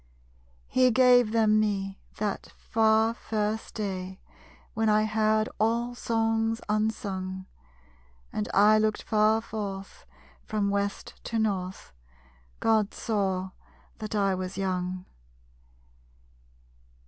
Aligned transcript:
_He 0.73 0.91
gave 0.91 1.31
them 1.31 1.59
me, 1.59 1.99
that 2.17 2.47
far, 2.57 3.13
first 3.13 3.75
day 3.75 4.19
When 4.73 4.89
I 4.89 5.03
heard 5.05 5.47
all 5.59 5.93
Songs 5.93 6.59
unsung. 6.67 7.45
And 8.33 8.49
I 8.51 8.79
looked 8.79 9.03
far 9.03 9.41
forth, 9.41 10.07
from 10.43 10.71
west 10.71 11.23
to 11.25 11.37
north. 11.37 11.93
God 12.59 12.95
saw 12.95 13.51
that 13.99 14.15
I 14.15 14.33
was 14.33 14.57
young! 14.57 15.05